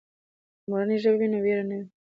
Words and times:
که 0.61 0.65
مورنۍ 0.71 0.97
ژبه 1.03 1.17
وي 1.19 1.27
نو 1.33 1.37
وېره 1.45 1.63
نه 1.69 1.75
وي. 1.79 1.85